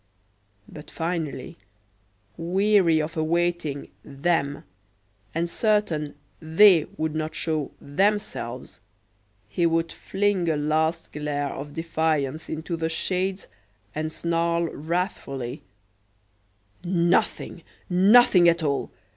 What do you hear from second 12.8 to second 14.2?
shades and